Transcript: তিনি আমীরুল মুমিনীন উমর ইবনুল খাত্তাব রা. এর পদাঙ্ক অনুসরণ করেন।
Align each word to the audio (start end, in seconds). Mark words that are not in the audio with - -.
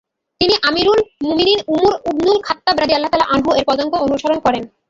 তিনি 0.41 0.55
আমীরুল 0.63 0.99
মুমিনীন 1.23 1.59
উমর 1.67 1.93
ইবনুল 2.09 2.37
খাত্তাব 2.43 2.75
রা. 2.79 2.85
এর 3.55 3.65
পদাঙ্ক 3.67 3.93
অনুসরণ 4.05 4.39
করেন। 4.39 4.63